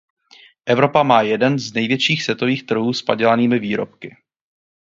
[0.65, 4.17] Evropa má jeden z největších světových trhů s padělanými výrobky.